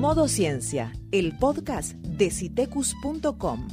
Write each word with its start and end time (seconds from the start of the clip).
Modo 0.00 0.28
Ciencia, 0.28 0.94
el 1.12 1.36
podcast 1.36 1.92
de 1.92 2.30
citecus.com. 2.30 3.68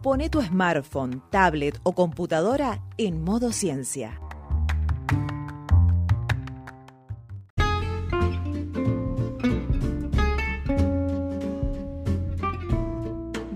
Pone 0.00 0.30
tu 0.30 0.40
smartphone, 0.40 1.24
tablet 1.30 1.80
o 1.82 1.92
computadora 1.92 2.84
en 2.96 3.20
modo 3.24 3.50
ciencia. 3.50 4.20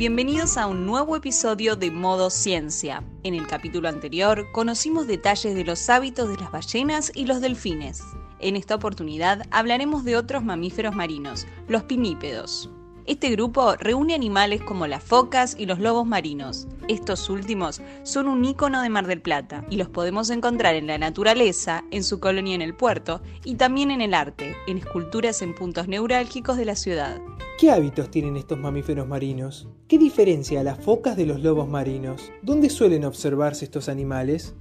Bienvenidos 0.06 0.58
a 0.58 0.66
un 0.66 0.84
nuevo 0.84 1.16
episodio 1.16 1.76
de 1.76 1.90
Modo 1.90 2.28
Ciencia. 2.28 3.02
En 3.22 3.32
el 3.32 3.46
capítulo 3.46 3.88
anterior 3.88 4.52
conocimos 4.52 5.06
detalles 5.06 5.54
de 5.54 5.64
los 5.64 5.88
hábitos 5.88 6.28
de 6.28 6.36
las 6.36 6.52
ballenas 6.52 7.10
y 7.14 7.24
los 7.24 7.40
delfines. 7.40 8.02
En 8.38 8.54
esta 8.54 8.74
oportunidad 8.74 9.46
hablaremos 9.50 10.04
de 10.04 10.18
otros 10.18 10.44
mamíferos 10.44 10.94
marinos, 10.94 11.46
los 11.68 11.84
pinípedos. 11.84 12.68
Este 13.06 13.30
grupo 13.30 13.76
reúne 13.76 14.14
animales 14.14 14.60
como 14.60 14.86
las 14.86 15.02
focas 15.02 15.56
y 15.58 15.64
los 15.64 15.78
lobos 15.78 16.06
marinos. 16.06 16.68
Estos 16.86 17.30
últimos 17.30 17.80
son 18.02 18.28
un 18.28 18.44
ícono 18.44 18.82
de 18.82 18.90
Mar 18.90 19.06
del 19.06 19.22
Plata 19.22 19.64
y 19.70 19.76
los 19.78 19.88
podemos 19.88 20.28
encontrar 20.28 20.74
en 20.74 20.86
la 20.86 20.98
naturaleza, 20.98 21.82
en 21.90 22.04
su 22.04 22.20
colonia 22.20 22.54
en 22.54 22.62
el 22.62 22.74
puerto 22.74 23.22
y 23.42 23.54
también 23.54 23.90
en 23.90 24.02
el 24.02 24.12
arte, 24.12 24.54
en 24.66 24.76
esculturas 24.76 25.40
en 25.40 25.54
puntos 25.54 25.88
neurálgicos 25.88 26.58
de 26.58 26.66
la 26.66 26.76
ciudad. 26.76 27.22
¿Qué 27.56 27.70
hábitos 27.70 28.10
tienen 28.10 28.36
estos 28.36 28.58
mamíferos 28.58 29.06
marinos? 29.06 29.68
¿Qué 29.86 29.96
diferencia 29.96 30.58
a 30.58 30.64
las 30.64 30.76
focas 30.80 31.16
de 31.16 31.24
los 31.24 31.40
lobos 31.40 31.68
marinos? 31.68 32.32
¿Dónde 32.42 32.68
suelen 32.68 33.04
observarse 33.04 33.64
estos 33.64 33.88
animales? 33.88 34.54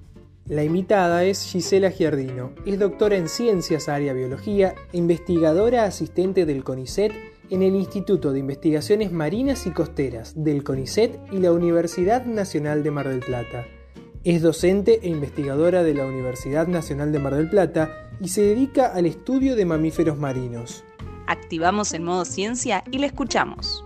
La 0.45 0.63
invitada 0.63 1.23
es 1.23 1.43
Gisela 1.43 1.89
Giardino, 1.89 2.51
es 2.67 2.77
doctora 2.77 3.17
en 3.17 3.29
Ciencias 3.29 3.89
Área 3.89 4.13
Biología 4.13 4.75
e 4.91 4.97
investigadora 4.97 5.85
asistente 5.85 6.45
del 6.45 6.63
CONICET 6.63 7.11
en 7.49 7.63
el 7.63 7.73
Instituto 7.75 8.31
de 8.31 8.39
Investigaciones 8.39 9.11
Marinas 9.11 9.65
y 9.65 9.71
Costeras 9.71 10.33
del 10.35 10.63
CONICET 10.63 11.19
y 11.31 11.39
la 11.39 11.51
Universidad 11.51 12.25
Nacional 12.25 12.83
de 12.83 12.91
Mar 12.91 13.09
del 13.09 13.21
Plata. 13.21 13.65
Es 14.23 14.43
docente 14.43 14.99
e 15.01 15.09
investigadora 15.09 15.81
de 15.81 15.95
la 15.95 16.05
Universidad 16.05 16.67
Nacional 16.67 17.11
de 17.11 17.19
Mar 17.19 17.33
del 17.33 17.49
Plata 17.49 18.11
y 18.21 18.27
se 18.27 18.43
dedica 18.43 18.93
al 18.93 19.07
estudio 19.07 19.55
de 19.55 19.65
mamíferos 19.65 20.19
marinos. 20.19 20.83
Activamos 21.27 21.93
el 21.93 22.01
modo 22.01 22.25
ciencia 22.25 22.83
y 22.91 22.97
le 22.97 23.07
escuchamos. 23.07 23.83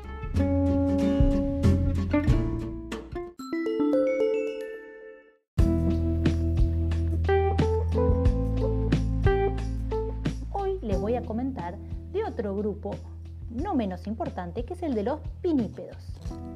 Hoy 10.51 10.79
les 10.81 10.99
voy 10.99 11.15
a 11.15 11.21
comentar 11.23 11.77
de 12.11 12.23
otro 12.23 12.55
grupo 12.55 12.95
no 13.49 13.75
menos 13.75 14.07
importante, 14.07 14.65
que 14.65 14.73
es 14.73 14.83
el 14.83 14.93
de 14.93 15.03
los 15.03 15.19
pinípedos. 15.41 15.97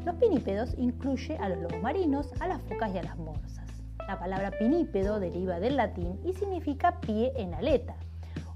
Los 0.06 0.16
pinípedos 0.16 0.74
incluye 0.78 1.38
a 1.38 1.50
los 1.50 1.60
lobos 1.60 1.82
marinos, 1.82 2.30
a 2.40 2.48
las 2.48 2.62
focas 2.64 2.92
y 2.94 2.98
a 2.98 3.04
las 3.04 3.18
morsas. 3.18 3.68
La 4.08 4.20
palabra 4.20 4.52
pinípedo 4.52 5.20
deriva 5.20 5.60
del 5.60 5.78
latín 5.78 6.20
y 6.26 6.34
significa 6.34 7.00
pie 7.02 7.32
en 7.36 7.54
aleta. 7.54 7.96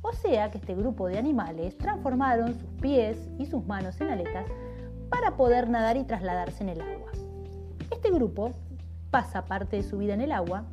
O 0.08 0.14
sea 0.14 0.52
que 0.52 0.59
este 0.59 0.75
grupo 0.75 1.08
de 1.08 1.17
animales 1.17 1.75
transformaron 1.80 2.53
sus 2.53 2.70
pies 2.80 3.28
y 3.39 3.48
sus 3.48 3.66
manos 3.66 4.00
en 4.02 4.09
aletas 4.09 4.45
para 5.09 5.36
poder 5.36 5.67
nadar 5.67 5.97
y 5.97 6.03
trasladarse 6.03 6.62
en 6.62 6.70
el 6.70 6.81
agua. 6.81 7.12
Este 7.89 8.12
grupo 8.12 8.52
pasa 9.09 9.45
parte 9.45 9.78
de 9.78 9.84
su 9.84 9.97
vida 9.97 10.14
en 10.14 10.22
el 10.22 10.31
agua 10.31 10.66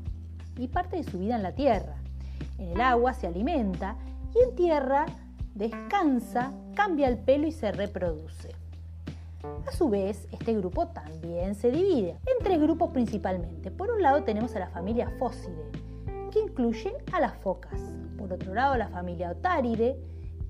y 0.58 0.68
parte 0.68 0.96
de 0.96 1.04
su 1.04 1.18
vida 1.18 1.36
en 1.36 1.42
la 1.42 1.54
tierra. 1.54 1.94
En 2.58 2.72
el 2.72 2.80
agua 2.82 3.14
se 3.14 3.26
alimenta 3.26 3.96
y 4.34 4.50
en 4.50 4.54
tierra 4.54 5.06
descansa, 5.54 6.52
cambia 6.74 7.08
el 7.08 7.16
pelo 7.16 7.46
y 7.46 7.52
se 7.52 7.72
reproduce. 7.72 8.50
A 9.66 9.72
su 9.72 9.88
vez, 9.88 10.28
este 10.30 10.52
grupo 10.52 10.88
también 10.88 11.54
se 11.54 11.70
divide 11.70 12.18
en 12.26 12.44
tres 12.44 12.60
grupos 12.60 12.90
principalmente. 12.90 13.70
Por 13.70 13.90
un 13.92 14.02
lado 14.02 14.24
tenemos 14.24 14.54
a 14.56 14.58
la 14.58 14.68
familia 14.68 15.10
Fóside, 15.18 15.72
que 16.32 16.40
incluye 16.40 16.96
a 17.12 17.20
las 17.20 17.36
focas. 17.36 17.78
Por 18.18 18.32
otro 18.32 18.54
lado, 18.54 18.76
la 18.76 18.88
familia 18.88 19.30
Otáride, 19.30 19.98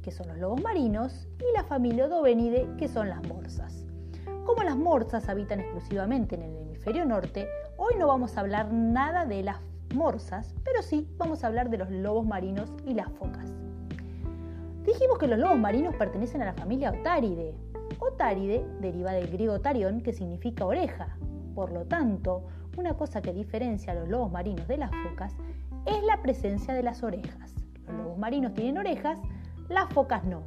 que 0.00 0.12
son 0.12 0.28
los 0.28 0.38
lobos 0.38 0.62
marinos, 0.62 1.26
y 1.38 1.56
la 1.56 1.64
familia 1.64 2.06
Odobenide, 2.06 2.68
que 2.78 2.88
son 2.88 3.08
las 3.08 3.26
morsas. 3.26 3.84
Como 4.46 4.62
las 4.62 4.76
morsas 4.76 5.28
habitan 5.28 5.60
exclusivamente 5.60 6.36
en 6.36 6.42
el 6.42 6.56
hemisferio 6.56 7.04
norte, 7.04 7.48
hoy 7.76 7.94
no 7.98 8.06
vamos 8.06 8.36
a 8.36 8.40
hablar 8.40 8.72
nada 8.72 9.26
de 9.26 9.42
las 9.42 9.58
morsas, 9.94 10.54
pero 10.64 10.82
sí 10.82 11.06
vamos 11.18 11.42
a 11.42 11.48
hablar 11.48 11.68
de 11.68 11.78
los 11.78 11.90
lobos 11.90 12.24
marinos 12.24 12.72
y 12.86 12.94
las 12.94 13.10
focas. 13.12 13.52
Dijimos 14.84 15.18
que 15.18 15.28
los 15.28 15.38
lobos 15.38 15.58
marinos 15.58 15.94
pertenecen 15.96 16.42
a 16.42 16.46
la 16.46 16.54
familia 16.54 16.90
Otáride. 16.90 17.54
Otáride 17.98 18.64
deriva 18.80 19.12
del 19.12 19.30
griego 19.30 19.54
otarión, 19.54 20.00
que 20.00 20.12
significa 20.12 20.64
oreja. 20.64 21.16
Por 21.54 21.72
lo 21.72 21.84
tanto, 21.84 22.44
una 22.76 22.94
cosa 22.94 23.20
que 23.20 23.32
diferencia 23.32 23.92
a 23.92 23.96
los 23.96 24.08
lobos 24.08 24.32
marinos 24.32 24.66
de 24.66 24.78
las 24.78 24.90
focas 25.04 25.34
es 25.86 26.02
la 26.04 26.22
presencia 26.22 26.74
de 26.74 26.82
las 26.82 27.02
orejas. 27.02 27.54
Los 27.86 27.96
lobos 27.96 28.18
marinos 28.18 28.54
tienen 28.54 28.78
orejas, 28.78 29.18
las 29.68 29.92
focas 29.92 30.24
no. 30.24 30.42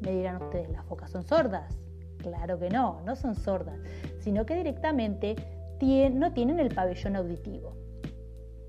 Me 0.00 0.12
dirán 0.12 0.42
ustedes, 0.42 0.70
¿las 0.70 0.84
focas 0.86 1.10
son 1.10 1.22
sordas? 1.22 1.78
Claro 2.18 2.58
que 2.58 2.70
no, 2.70 3.00
no 3.04 3.16
son 3.16 3.34
sordas, 3.34 3.78
sino 4.20 4.46
que 4.46 4.54
directamente 4.54 5.36
no 6.12 6.32
tienen 6.32 6.60
el 6.60 6.72
pabellón 6.72 7.16
auditivo. 7.16 7.74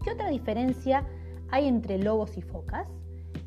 ¿Qué 0.03 0.11
otra 0.11 0.29
diferencia 0.29 1.05
hay 1.51 1.67
entre 1.67 1.99
lobos 1.99 2.37
y 2.37 2.41
focas? 2.41 2.87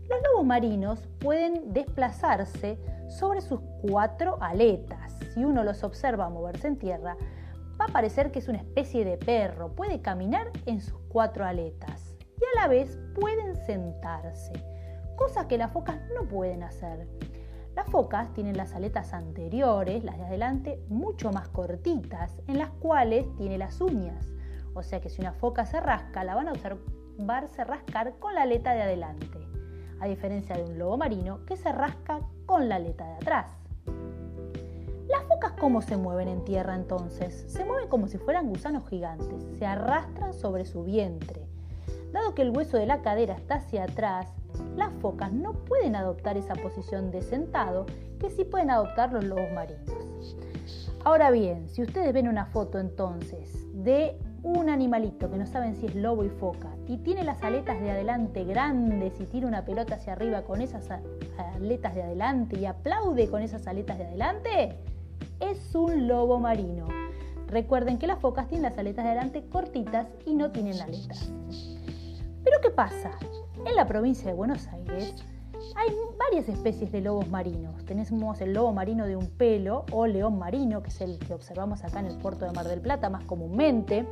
Los 0.08 0.20
lobos 0.30 0.46
marinos 0.46 1.08
pueden 1.18 1.72
desplazarse 1.72 2.78
sobre 3.08 3.40
sus 3.40 3.60
cuatro 3.82 4.38
aletas. 4.40 5.18
Si 5.34 5.44
uno 5.44 5.64
los 5.64 5.82
observa 5.82 6.28
moverse 6.28 6.68
en 6.68 6.78
tierra, 6.78 7.16
va 7.80 7.86
a 7.86 7.92
parecer 7.92 8.30
que 8.30 8.38
es 8.38 8.46
una 8.46 8.58
especie 8.58 9.04
de 9.04 9.16
perro. 9.16 9.74
Puede 9.74 10.00
caminar 10.00 10.52
en 10.66 10.80
sus 10.80 11.00
cuatro 11.08 11.44
aletas 11.44 12.15
y 12.40 12.44
a 12.44 12.62
la 12.62 12.68
vez 12.68 12.98
pueden 13.14 13.56
sentarse, 13.66 14.52
cosa 15.16 15.48
que 15.48 15.58
las 15.58 15.72
focas 15.72 15.98
no 16.14 16.28
pueden 16.28 16.62
hacer. 16.62 17.08
Las 17.74 17.88
focas 17.90 18.32
tienen 18.32 18.56
las 18.56 18.74
aletas 18.74 19.12
anteriores, 19.12 20.02
las 20.04 20.16
de 20.16 20.24
adelante, 20.24 20.80
mucho 20.88 21.30
más 21.32 21.48
cortitas, 21.48 22.40
en 22.46 22.58
las 22.58 22.70
cuales 22.70 23.26
tiene 23.36 23.58
las 23.58 23.80
uñas. 23.80 24.32
O 24.74 24.82
sea 24.82 25.00
que 25.00 25.10
si 25.10 25.20
una 25.20 25.32
foca 25.32 25.66
se 25.66 25.80
rasca, 25.80 26.24
la 26.24 26.34
van 26.34 26.48
a 26.48 26.52
observarse 26.52 27.64
rascar 27.64 28.18
con 28.18 28.34
la 28.34 28.42
aleta 28.42 28.74
de 28.74 28.82
adelante 28.82 29.46
a 30.00 30.06
diferencia 30.06 30.56
de 30.56 30.64
un 30.64 30.78
lobo 30.78 30.96
marino 30.96 31.44
que 31.46 31.56
se 31.56 31.72
rasca 31.72 32.20
con 32.44 32.68
la 32.68 32.76
aleta 32.76 33.06
de 33.06 33.14
atrás. 33.14 33.50
¿Las 35.08 35.22
focas 35.24 35.52
cómo 35.52 35.82
se 35.82 35.96
mueven 35.96 36.28
en 36.28 36.44
tierra 36.44 36.74
entonces? 36.74 37.44
Se 37.48 37.64
mueven 37.64 37.88
como 37.88 38.08
si 38.08 38.18
fueran 38.18 38.48
gusanos 38.48 38.88
gigantes, 38.88 39.46
se 39.58 39.66
arrastran 39.66 40.34
sobre 40.34 40.64
su 40.64 40.82
vientre. 40.84 41.45
Dado 42.12 42.34
que 42.34 42.42
el 42.42 42.50
hueso 42.50 42.76
de 42.76 42.86
la 42.86 43.02
cadera 43.02 43.34
está 43.34 43.56
hacia 43.56 43.84
atrás, 43.84 44.28
las 44.76 44.92
focas 45.00 45.32
no 45.32 45.52
pueden 45.52 45.96
adoptar 45.96 46.36
esa 46.36 46.54
posición 46.54 47.10
de 47.10 47.22
sentado 47.22 47.86
que 48.18 48.30
sí 48.30 48.44
pueden 48.44 48.70
adoptar 48.70 49.12
los 49.12 49.24
lobos 49.24 49.50
marinos. 49.54 50.36
Ahora 51.04 51.30
bien, 51.30 51.68
si 51.68 51.82
ustedes 51.82 52.12
ven 52.12 52.28
una 52.28 52.46
foto 52.46 52.78
entonces 52.78 53.66
de 53.72 54.18
un 54.42 54.68
animalito 54.68 55.30
que 55.30 55.38
no 55.38 55.46
saben 55.46 55.74
si 55.74 55.86
es 55.86 55.94
lobo 55.94 56.24
y 56.24 56.28
foca 56.28 56.68
y 56.86 56.98
tiene 56.98 57.24
las 57.24 57.42
aletas 57.42 57.80
de 57.80 57.90
adelante 57.90 58.44
grandes 58.44 59.20
y 59.20 59.26
tira 59.26 59.46
una 59.46 59.64
pelota 59.64 59.96
hacia 59.96 60.12
arriba 60.12 60.42
con 60.42 60.60
esas 60.60 60.88
aletas 61.54 61.94
de 61.94 62.02
adelante 62.02 62.58
y 62.58 62.66
aplaude 62.66 63.28
con 63.28 63.42
esas 63.42 63.66
aletas 63.66 63.98
de 63.98 64.06
adelante, 64.06 64.76
es 65.40 65.74
un 65.74 66.08
lobo 66.08 66.38
marino. 66.38 66.86
Recuerden 67.48 67.98
que 67.98 68.06
las 68.06 68.20
focas 68.20 68.48
tienen 68.48 68.70
las 68.70 68.78
aletas 68.78 69.04
de 69.04 69.10
adelante 69.10 69.44
cortitas 69.48 70.08
y 70.24 70.34
no 70.34 70.50
tienen 70.50 70.80
aletas. 70.80 71.30
Pero 72.46 72.60
¿qué 72.60 72.70
pasa? 72.70 73.10
En 73.66 73.74
la 73.74 73.88
provincia 73.88 74.28
de 74.28 74.32
Buenos 74.32 74.68
Aires 74.68 75.16
hay 75.74 75.88
varias 76.16 76.48
especies 76.48 76.92
de 76.92 77.00
lobos 77.00 77.28
marinos. 77.28 77.84
Tenemos 77.84 78.40
el 78.40 78.52
lobo 78.52 78.72
marino 78.72 79.04
de 79.04 79.16
un 79.16 79.26
pelo 79.26 79.84
o 79.90 80.06
león 80.06 80.38
marino, 80.38 80.80
que 80.80 80.90
es 80.90 81.00
el 81.00 81.18
que 81.18 81.34
observamos 81.34 81.82
acá 81.82 81.98
en 81.98 82.06
el 82.06 82.16
puerto 82.18 82.44
de 82.44 82.52
Mar 82.52 82.68
del 82.68 82.80
Plata 82.80 83.10
más 83.10 83.24
comúnmente. 83.24 84.06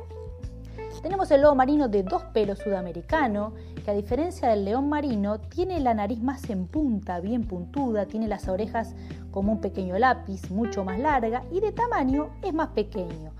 Tenemos 1.01 1.31
el 1.31 1.43
lobo 1.43 1.55
marino 1.55 1.87
de 1.87 2.03
dos 2.03 2.23
pelos 2.33 2.59
sudamericano, 2.59 3.53
que 3.85 3.91
a 3.91 3.93
diferencia 3.93 4.49
del 4.49 4.65
león 4.65 4.89
marino 4.89 5.39
tiene 5.39 5.79
la 5.79 5.93
nariz 5.93 6.21
más 6.21 6.49
en 6.49 6.67
punta, 6.67 7.21
bien 7.21 7.45
puntuda, 7.45 8.05
tiene 8.05 8.27
las 8.27 8.49
orejas 8.49 8.95
como 9.31 9.53
un 9.53 9.61
pequeño 9.61 9.97
lápiz, 9.97 10.51
mucho 10.51 10.83
más 10.83 10.99
larga 10.99 11.45
y 11.51 11.61
de 11.61 11.71
tamaño 11.71 12.31
es 12.43 12.53
más 12.53 12.67
pequeño. 12.69 13.31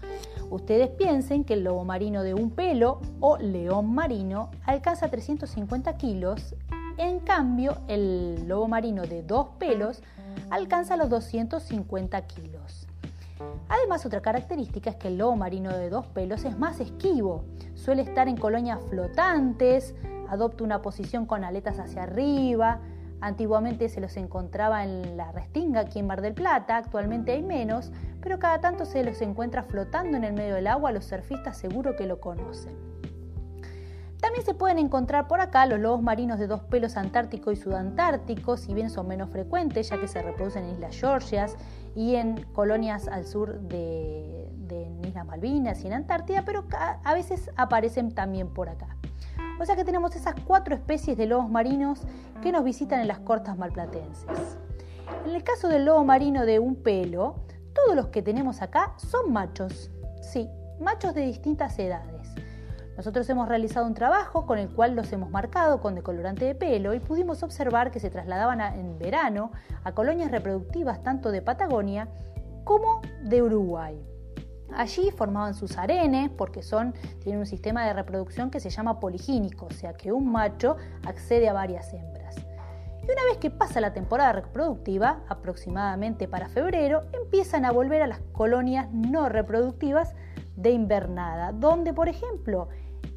Ustedes 0.56 0.88
piensen 0.88 1.44
que 1.44 1.56
el 1.56 1.66
lobo 1.66 1.84
marino 1.84 2.24
de 2.24 2.34
un 2.34 2.50
pelo 2.50 3.02
o 3.20 3.38
león 3.38 3.94
marino 3.94 4.52
alcanza 4.64 5.10
350 5.10 5.98
kilos, 5.98 6.56
en 6.98 7.20
cambio 7.20 7.80
el 7.90 8.48
lobo 8.48 8.70
marino 8.70 9.02
de 9.02 9.22
dos 9.22 9.48
pelos 9.60 10.02
alcanza 10.50 10.96
los 10.96 11.10
250 11.10 12.22
kilos. 12.28 12.88
Además, 13.68 14.06
otra 14.06 14.22
característica 14.22 14.92
es 14.92 14.96
que 14.96 15.10
el 15.10 15.18
lobo 15.18 15.36
marino 15.36 15.78
de 15.78 15.90
dos 15.90 16.08
pelos 16.08 16.46
es 16.46 16.58
más 16.58 16.80
esquivo. 16.80 17.44
suele 17.74 18.04
estar 18.04 18.30
en 18.30 18.38
colonias 18.38 18.80
flotantes, 18.90 19.94
adopta 20.30 20.64
una 20.64 20.82
posición 20.82 21.26
con 21.26 21.44
aletas 21.44 21.80
hacia 21.80 22.04
arriba. 22.04 22.80
Antiguamente 23.22 23.90
se 23.90 24.02
los 24.02 24.18
encontraba 24.18 24.84
en 24.84 25.18
la 25.18 25.32
Restinga, 25.32 25.82
aquí 25.82 26.00
en 26.00 26.08
Mar 26.08 26.22
del 26.22 26.34
Plata, 26.34 26.78
actualmente 26.78 27.32
hay 27.32 27.42
menos, 27.42 27.92
pero 28.22 28.40
cada 28.40 28.60
tanto 28.60 28.86
se 28.86 29.04
los 29.04 29.22
encuentra 29.22 29.64
flotando 29.64 30.18
en 30.18 30.24
el 30.24 30.34
medio 30.34 30.56
del 30.56 30.68
agua, 30.68 30.92
los 30.92 31.06
surfistas 31.06 31.58
seguro 31.58 31.96
que 31.96 32.06
lo 32.06 32.20
conocen. 32.20 32.76
También 34.20 34.44
se 34.44 34.54
pueden 34.54 34.80
encontrar 34.80 35.28
por 35.28 35.40
acá 35.40 35.66
los 35.66 35.80
lobos 35.80 36.02
marinos 36.02 36.40
de 36.40 36.48
dos 36.48 36.62
pelos 36.62 36.98
antártico 36.98 37.52
y 37.52 37.56
sudantártico, 37.56 38.58
si 38.58 38.74
bien 38.74 38.90
son 38.90 39.08
menos 39.08 39.30
frecuentes 39.30 39.90
ya 39.90 40.00
que 40.00 40.08
se 40.08 40.22
reproducen 40.22 40.66
en 40.66 40.72
Islas 40.72 40.96
Georgias 40.98 41.58
y 41.96 42.16
en 42.16 42.44
colonias 42.54 43.08
al 43.08 43.26
sur 43.26 43.60
de, 43.60 44.50
de 44.58 45.08
Islas 45.08 45.26
Malvinas 45.26 45.84
y 45.84 45.88
en 45.88 45.94
Antártida, 45.94 46.44
pero 46.44 46.66
a 47.04 47.14
veces 47.14 47.52
aparecen 47.56 48.14
también 48.14 48.50
por 48.50 48.70
acá. 48.70 48.98
O 49.60 49.66
sea 49.66 49.76
que 49.76 49.86
tenemos 49.86 50.16
esas 50.16 50.36
cuatro 50.46 50.76
especies 50.76 51.18
de 51.18 51.26
lobos 51.28 51.50
marinos 51.50 52.02
que 52.42 52.52
nos 52.52 52.64
visitan 52.64 53.00
en 53.00 53.08
las 53.08 53.20
costas 53.20 53.58
malplatenses. 53.58 54.58
En 55.26 55.36
el 55.36 55.44
caso 55.44 55.68
del 55.68 55.86
lobo 55.86 56.04
marino 56.04 56.46
de 56.46 56.60
un 56.60 56.76
pelo, 56.76 57.36
todos 57.74 57.96
los 57.96 58.08
que 58.08 58.22
tenemos 58.22 58.62
acá 58.62 58.94
son 58.98 59.32
machos. 59.32 59.92
Sí, 60.22 60.50
machos 60.80 61.14
de 61.14 61.22
distintas 61.22 61.78
edades. 61.80 62.36
Nosotros 62.98 63.30
hemos 63.30 63.50
realizado 63.50 63.86
un 63.86 63.94
trabajo 63.94 64.46
con 64.46 64.58
el 64.58 64.70
cual 64.70 64.96
los 64.96 65.12
hemos 65.12 65.30
marcado 65.30 65.82
con 65.82 65.96
decolorante 65.96 66.46
de 66.46 66.56
pelo 66.56 66.94
y 66.94 67.00
pudimos 67.00 67.44
observar 67.44 67.92
que 67.92 68.00
se 68.00 68.10
trasladaban 68.10 68.62
en 68.62 68.98
verano 68.98 69.52
a 69.84 69.92
colonias 69.92 70.32
reproductivas 70.32 71.04
tanto 71.04 71.32
de 71.32 71.42
Patagonia 71.42 72.08
como 72.64 73.02
de 73.22 73.42
Uruguay. 73.42 74.15
Allí 74.74 75.12
formaban 75.12 75.54
sus 75.54 75.78
arenes 75.78 76.30
porque 76.30 76.62
son, 76.64 76.94
tienen 77.20 77.40
un 77.40 77.46
sistema 77.46 77.86
de 77.86 77.94
reproducción 77.94 78.50
que 78.50 78.60
se 78.60 78.70
llama 78.70 79.00
poligínico, 79.00 79.68
o 79.68 79.74
sea 79.74 79.94
que 79.94 80.12
un 80.12 80.32
macho 80.32 80.78
accede 81.06 81.48
a 81.48 81.54
varias 81.54 81.94
hembras. 81.94 82.36
Y 83.02 83.12
una 83.12 83.24
vez 83.30 83.38
que 83.40 83.52
pasa 83.52 83.80
la 83.80 83.94
temporada 83.94 84.34
reproductiva, 84.34 85.22
aproximadamente 85.30 86.28
para 86.28 86.50
febrero, 86.50 87.02
empiezan 87.14 87.64
a 87.64 87.72
volver 87.72 88.02
a 88.02 88.08
las 88.08 88.20
colonias 88.32 88.92
no 88.92 89.30
reproductivas 89.30 90.16
de 90.56 90.72
invernada, 90.72 91.52
donde 91.52 91.94
por 91.94 92.10
ejemplo 92.10 92.70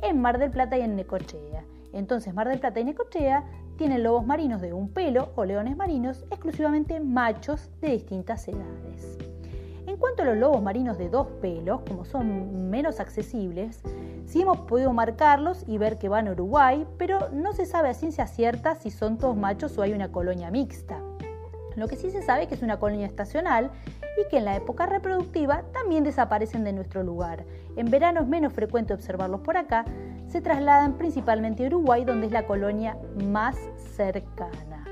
en 0.02 0.20
Mar 0.20 0.38
del 0.38 0.50
Plata 0.50 0.76
y 0.76 0.82
en 0.82 0.96
Necochea. 0.96 1.64
Entonces 1.92 2.34
Mar 2.34 2.48
del 2.48 2.60
Plata 2.60 2.80
y 2.80 2.84
Necochea 2.84 3.44
tienen 3.76 4.02
lobos 4.02 4.26
marinos 4.26 4.60
de 4.60 4.72
un 4.72 4.90
pelo 4.90 5.32
o 5.36 5.44
leones 5.44 5.76
marinos 5.76 6.24
exclusivamente 6.30 7.00
machos 7.00 7.70
de 7.80 7.90
distintas 7.90 8.46
edades. 8.48 9.27
Cuanto 9.98 10.22
a 10.22 10.26
los 10.26 10.36
lobos 10.36 10.62
marinos 10.62 10.96
de 10.96 11.08
dos 11.08 11.26
pelos, 11.40 11.80
como 11.88 12.04
son 12.04 12.70
menos 12.70 13.00
accesibles, 13.00 13.80
sí 14.26 14.42
hemos 14.42 14.58
podido 14.58 14.92
marcarlos 14.92 15.64
y 15.66 15.78
ver 15.78 15.98
que 15.98 16.08
van 16.08 16.28
a 16.28 16.32
Uruguay, 16.32 16.86
pero 16.98 17.30
no 17.32 17.52
se 17.52 17.66
sabe 17.66 17.88
a 17.88 17.94
ciencia 17.94 18.26
cierta 18.26 18.76
si 18.76 18.90
son 18.90 19.18
todos 19.18 19.36
machos 19.36 19.76
o 19.76 19.82
hay 19.82 19.92
una 19.92 20.12
colonia 20.12 20.50
mixta. 20.50 21.00
Lo 21.74 21.88
que 21.88 21.96
sí 21.96 22.10
se 22.10 22.22
sabe 22.22 22.42
es 22.42 22.48
que 22.48 22.54
es 22.54 22.62
una 22.62 22.78
colonia 22.78 23.06
estacional 23.06 23.70
y 24.20 24.28
que 24.28 24.38
en 24.38 24.44
la 24.44 24.56
época 24.56 24.86
reproductiva 24.86 25.62
también 25.72 26.04
desaparecen 26.04 26.64
de 26.64 26.72
nuestro 26.72 27.02
lugar. 27.02 27.44
En 27.76 27.90
verano 27.90 28.20
es 28.20 28.26
menos 28.26 28.52
frecuente 28.52 28.94
observarlos 28.94 29.40
por 29.40 29.56
acá, 29.56 29.84
se 30.28 30.40
trasladan 30.40 30.98
principalmente 30.98 31.64
a 31.64 31.68
Uruguay, 31.68 32.04
donde 32.04 32.26
es 32.26 32.32
la 32.32 32.46
colonia 32.46 32.98
más 33.24 33.56
cercana. 33.96 34.84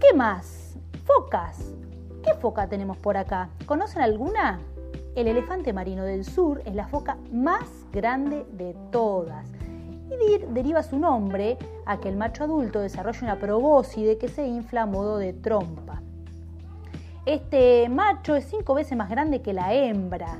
¿Qué 0.00 0.16
más? 0.16 0.76
Focas. 1.04 1.72
¿Qué 2.32 2.38
foca 2.38 2.66
tenemos 2.66 2.96
por 2.96 3.18
acá? 3.18 3.50
¿Conocen 3.66 4.00
alguna? 4.00 4.58
El 5.14 5.28
elefante 5.28 5.74
marino 5.74 6.02
del 6.04 6.24
sur 6.24 6.62
es 6.64 6.74
la 6.74 6.88
foca 6.88 7.18
más 7.30 7.68
grande 7.92 8.46
de 8.52 8.74
todas 8.90 9.46
y 10.08 10.38
deriva 10.48 10.82
su 10.82 10.98
nombre 10.98 11.58
a 11.84 11.98
que 12.00 12.08
el 12.08 12.16
macho 12.16 12.44
adulto 12.44 12.80
desarrolla 12.80 13.20
una 13.22 13.38
probóscide 13.38 14.16
que 14.16 14.28
se 14.28 14.46
infla 14.46 14.82
a 14.82 14.86
modo 14.86 15.18
de 15.18 15.34
trompa. 15.34 16.00
Este 17.26 17.86
macho 17.90 18.34
es 18.34 18.46
cinco 18.46 18.72
veces 18.72 18.96
más 18.96 19.10
grande 19.10 19.42
que 19.42 19.52
la 19.52 19.74
hembra. 19.74 20.38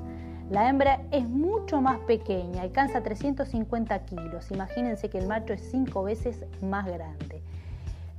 La 0.51 0.71
hembra 0.71 1.03
es 1.11 1.29
mucho 1.29 1.83
más 1.83 1.99
pequeña, 2.01 2.63
alcanza 2.63 3.03
350 3.03 4.07
kilos. 4.07 4.51
Imagínense 4.51 5.11
que 5.11 5.19
el 5.19 5.29
macho 5.29 5.53
es 5.53 5.61
cinco 5.71 6.05
veces 6.05 6.47
más 6.63 6.87
grande. 6.87 7.43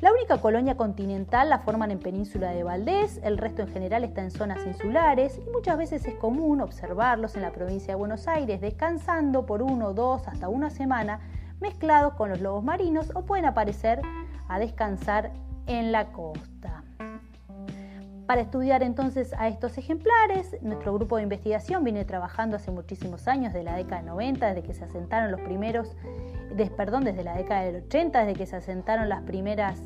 La 0.04 0.12
única 0.12 0.42
colonia 0.42 0.76
continental 0.76 1.50
la 1.50 1.60
forman 1.60 1.90
en 1.90 1.98
Península 1.98 2.52
de 2.52 2.62
Valdés, 2.64 3.22
el 3.24 3.38
resto 3.38 3.62
en 3.62 3.70
general 3.70 4.04
está 4.04 4.22
en 4.22 4.32
zonas 4.32 4.60
insulares 4.68 5.40
y 5.48 5.50
muchas 5.50 5.78
veces 5.78 6.06
es 6.06 6.16
común 6.16 6.60
observarlos 6.60 7.38
en 7.38 7.42
la 7.42 7.54
provincia 7.54 7.94
de 7.94 7.96
Buenos 7.96 8.28
Aires 8.28 8.60
descansando 8.60 9.46
por 9.46 9.62
uno, 9.62 9.94
dos, 9.94 10.28
hasta 10.28 10.50
una 10.50 10.70
semana 10.72 11.22
mezclados 11.62 12.16
con 12.16 12.30
los 12.30 12.42
lobos 12.42 12.66
marinos 12.66 13.14
o 13.16 13.22
pueden 13.22 13.46
aparecer 13.46 14.02
a 14.50 14.60
descansar 14.60 15.32
en 15.68 15.94
la 15.94 16.12
costa. 16.12 16.84
Para 18.26 18.42
estudiar 18.42 18.84
entonces 18.84 19.34
a 19.38 19.48
estos 19.48 19.78
ejemplares, 19.78 20.58
nuestro 20.62 20.94
grupo 20.94 21.16
de 21.16 21.24
investigación 21.24 21.84
viene 21.86 22.04
trabajando 22.04 22.58
hace 22.58 22.72
muchísimos 22.72 23.30
años, 23.30 23.54
de 23.54 23.64
la 23.64 23.78
década 23.78 24.02
de 24.02 24.08
90, 24.08 24.48
desde 24.48 24.64
que 24.64 24.74
se 24.74 24.84
asentaron 24.84 25.32
los 25.32 25.40
primeros, 25.40 25.96
perdón, 26.76 27.04
desde 27.04 27.24
la 27.24 27.36
década 27.36 27.62
del 27.62 27.84
80, 27.84 28.26
desde 28.26 28.34
que 28.34 28.46
se 28.46 28.56
asentaron 28.56 29.10
las 29.10 29.22
primeras 29.22 29.82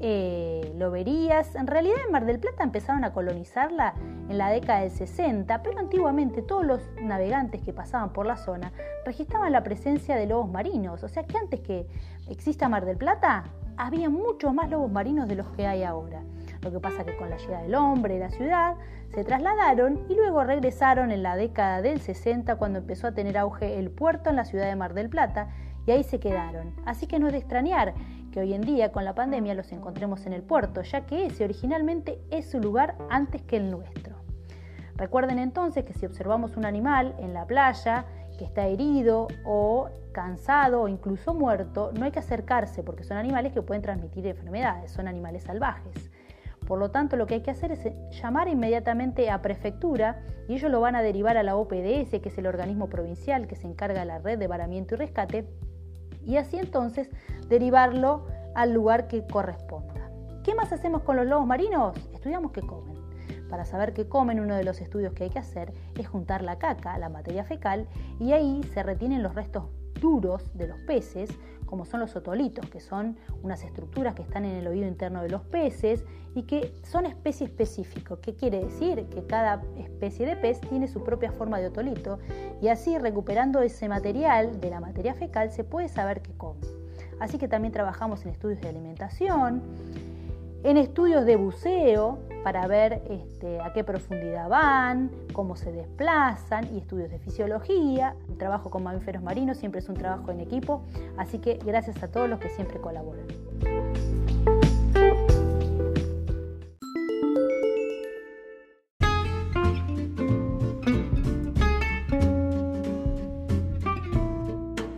eh, 0.00 0.74
loberías. 0.76 1.54
En 1.54 1.66
realidad 1.66 1.96
en 2.04 2.12
Mar 2.12 2.26
del 2.26 2.38
Plata 2.38 2.64
empezaron 2.64 3.04
a 3.04 3.12
colonizarla 3.12 3.94
en 4.28 4.38
la 4.38 4.50
década 4.50 4.80
del 4.80 4.90
60, 4.90 5.62
pero 5.62 5.78
antiguamente 5.78 6.42
todos 6.42 6.64
los 6.64 6.80
navegantes 7.00 7.62
que 7.62 7.72
pasaban 7.72 8.12
por 8.12 8.26
la 8.26 8.36
zona 8.36 8.72
registraban 9.04 9.52
la 9.52 9.62
presencia 9.62 10.16
de 10.16 10.26
lobos 10.26 10.50
marinos, 10.50 11.02
o 11.02 11.08
sea 11.08 11.24
que 11.24 11.38
antes 11.38 11.60
que 11.60 11.86
exista 12.28 12.68
Mar 12.68 12.84
del 12.84 12.96
Plata, 12.96 13.44
había 13.76 14.10
muchos 14.10 14.52
más 14.52 14.68
lobos 14.68 14.90
marinos 14.90 15.28
de 15.28 15.36
los 15.36 15.48
que 15.50 15.66
hay 15.66 15.84
ahora. 15.84 16.22
Lo 16.62 16.72
que 16.72 16.80
pasa 16.80 17.04
que 17.04 17.16
con 17.16 17.30
la 17.30 17.36
llegada 17.36 17.62
del 17.62 17.74
hombre 17.74 18.16
y 18.16 18.18
la 18.18 18.30
ciudad 18.30 18.76
se 19.14 19.22
trasladaron 19.22 20.04
y 20.08 20.14
luego 20.14 20.42
regresaron 20.44 21.12
en 21.12 21.22
la 21.22 21.36
década 21.36 21.82
del 21.82 22.00
60 22.00 22.56
cuando 22.56 22.80
empezó 22.80 23.06
a 23.06 23.12
tener 23.12 23.38
auge 23.38 23.78
el 23.78 23.90
puerto 23.90 24.30
en 24.30 24.36
la 24.36 24.44
ciudad 24.44 24.66
de 24.66 24.74
Mar 24.76 24.94
del 24.94 25.08
Plata 25.08 25.48
y 25.86 25.90
ahí 25.90 26.02
se 26.02 26.20
quedaron. 26.20 26.74
Así 26.84 27.06
que 27.06 27.18
no 27.18 27.26
es 27.26 27.32
de 27.32 27.38
extrañar 27.38 27.94
que 28.32 28.40
hoy 28.40 28.54
en 28.54 28.62
día 28.62 28.92
con 28.92 29.04
la 29.04 29.14
pandemia 29.14 29.54
los 29.54 29.70
encontremos 29.72 30.26
en 30.26 30.32
el 30.32 30.42
puerto, 30.42 30.82
ya 30.82 31.06
que 31.06 31.26
ese 31.26 31.44
originalmente 31.44 32.20
es 32.30 32.50
su 32.50 32.60
lugar 32.60 32.96
antes 33.10 33.42
que 33.42 33.56
el 33.56 33.70
nuestro. 33.70 34.16
Recuerden 34.96 35.38
entonces 35.38 35.84
que 35.84 35.92
si 35.92 36.06
observamos 36.06 36.56
un 36.56 36.64
animal 36.64 37.14
en 37.18 37.34
la 37.34 37.46
playa 37.46 38.06
que 38.38 38.44
está 38.44 38.66
herido 38.66 39.28
o 39.44 39.88
cansado 40.12 40.82
o 40.82 40.88
incluso 40.88 41.34
muerto, 41.34 41.92
no 41.98 42.04
hay 42.04 42.10
que 42.10 42.20
acercarse 42.20 42.82
porque 42.82 43.04
son 43.04 43.16
animales 43.16 43.52
que 43.52 43.62
pueden 43.62 43.82
transmitir 43.82 44.26
enfermedades, 44.26 44.92
son 44.92 45.08
animales 45.08 45.44
salvajes. 45.44 46.10
Por 46.66 46.78
lo 46.78 46.90
tanto, 46.90 47.16
lo 47.16 47.26
que 47.26 47.34
hay 47.34 47.42
que 47.42 47.50
hacer 47.50 47.72
es 47.72 47.86
llamar 48.10 48.48
inmediatamente 48.48 49.30
a 49.30 49.42
prefectura 49.42 50.22
y 50.48 50.54
ellos 50.54 50.70
lo 50.70 50.80
van 50.80 50.96
a 50.96 51.02
derivar 51.02 51.36
a 51.36 51.42
la 51.42 51.56
OPDS, 51.56 52.20
que 52.20 52.28
es 52.28 52.38
el 52.38 52.46
organismo 52.46 52.88
provincial 52.88 53.46
que 53.46 53.56
se 53.56 53.66
encarga 53.66 54.00
de 54.00 54.06
la 54.06 54.18
red 54.18 54.38
de 54.38 54.46
varamiento 54.46 54.94
y 54.94 54.98
rescate, 54.98 55.46
y 56.26 56.36
así 56.36 56.58
entonces 56.58 57.10
derivarlo 57.48 58.26
al 58.54 58.72
lugar 58.72 59.08
que 59.08 59.26
corresponda. 59.26 60.10
¿Qué 60.42 60.54
más 60.54 60.72
hacemos 60.72 61.02
con 61.02 61.16
los 61.16 61.26
lobos 61.26 61.46
marinos? 61.46 61.96
Estudiamos 62.12 62.52
qué 62.52 62.60
comen. 62.60 62.94
Para 63.48 63.64
saber 63.64 63.92
qué 63.94 64.08
comen, 64.08 64.40
uno 64.40 64.56
de 64.56 64.64
los 64.64 64.80
estudios 64.80 65.12
que 65.14 65.24
hay 65.24 65.30
que 65.30 65.38
hacer 65.38 65.72
es 65.96 66.08
juntar 66.08 66.42
la 66.42 66.58
caca, 66.58 66.98
la 66.98 67.08
materia 67.08 67.44
fecal, 67.44 67.88
y 68.18 68.32
ahí 68.32 68.62
se 68.74 68.82
retienen 68.82 69.22
los 69.22 69.34
restos 69.34 69.64
duros 70.00 70.50
de 70.54 70.66
los 70.68 70.78
peces, 70.80 71.30
como 71.74 71.86
son 71.86 71.98
los 71.98 72.14
otolitos, 72.14 72.70
que 72.70 72.78
son 72.78 73.16
unas 73.42 73.64
estructuras 73.64 74.14
que 74.14 74.22
están 74.22 74.44
en 74.44 74.54
el 74.54 74.68
oído 74.68 74.86
interno 74.86 75.24
de 75.24 75.28
los 75.28 75.42
peces 75.42 76.04
y 76.36 76.44
que 76.44 76.72
son 76.84 77.04
especie 77.04 77.48
específico. 77.48 78.20
¿Qué 78.20 78.36
quiere 78.36 78.64
decir? 78.64 79.06
Que 79.06 79.26
cada 79.26 79.60
especie 79.76 80.24
de 80.24 80.36
pez 80.36 80.60
tiene 80.60 80.86
su 80.86 81.02
propia 81.02 81.32
forma 81.32 81.58
de 81.58 81.66
otolito 81.66 82.20
y 82.62 82.68
así 82.68 82.96
recuperando 82.96 83.60
ese 83.60 83.88
material 83.88 84.60
de 84.60 84.70
la 84.70 84.78
materia 84.78 85.14
fecal 85.14 85.50
se 85.50 85.64
puede 85.64 85.88
saber 85.88 86.22
qué 86.22 86.30
come. 86.34 86.60
Así 87.18 87.38
que 87.38 87.48
también 87.48 87.72
trabajamos 87.72 88.24
en 88.24 88.30
estudios 88.30 88.60
de 88.60 88.68
alimentación, 88.68 89.60
en 90.62 90.76
estudios 90.76 91.26
de 91.26 91.34
buceo 91.34 92.20
para 92.44 92.66
ver 92.66 93.02
este, 93.08 93.58
a 93.62 93.72
qué 93.72 93.82
profundidad 93.82 94.50
van, 94.50 95.10
cómo 95.32 95.56
se 95.56 95.72
desplazan 95.72 96.68
y 96.74 96.78
estudios 96.78 97.10
de 97.10 97.18
fisiología. 97.18 98.14
El 98.28 98.36
trabajo 98.36 98.68
con 98.68 98.82
mamíferos 98.82 99.22
marinos 99.22 99.56
siempre 99.56 99.80
es 99.80 99.88
un 99.88 99.94
trabajo 99.94 100.30
en 100.30 100.40
equipo, 100.40 100.82
así 101.16 101.38
que 101.38 101.58
gracias 101.64 102.02
a 102.02 102.08
todos 102.08 102.28
los 102.28 102.38
que 102.38 102.50
siempre 102.50 102.78
colaboran. 102.80 103.24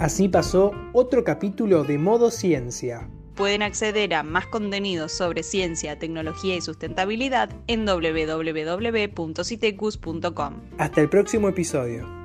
Así 0.00 0.28
pasó 0.28 0.72
otro 0.92 1.22
capítulo 1.22 1.84
de 1.84 1.98
Modo 1.98 2.30
Ciencia. 2.30 3.08
Pueden 3.36 3.62
acceder 3.62 4.14
a 4.14 4.22
más 4.22 4.46
contenidos 4.46 5.12
sobre 5.12 5.42
ciencia, 5.42 5.98
tecnología 5.98 6.56
y 6.56 6.62
sustentabilidad 6.62 7.50
en 7.66 7.84
www.citecus.com. 7.84 10.54
Hasta 10.78 11.00
el 11.02 11.10
próximo 11.10 11.50
episodio. 11.50 12.16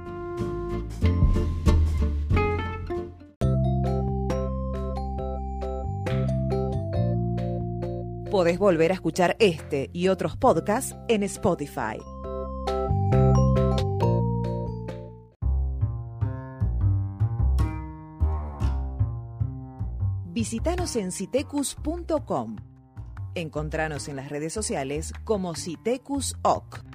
Podés 8.31 8.57
volver 8.57 8.91
a 8.91 8.93
escuchar 8.93 9.35
este 9.39 9.89
y 9.91 10.07
otros 10.07 10.37
podcasts 10.37 10.95
en 11.09 11.23
Spotify. 11.23 11.99
Visítanos 20.41 20.95
en 20.95 21.11
citecus.com. 21.11 22.55
Encontranos 23.35 24.07
en 24.07 24.15
las 24.15 24.29
redes 24.29 24.51
sociales 24.51 25.13
como 25.23 25.53
Citecus 25.53 26.35
OC. 26.41 26.90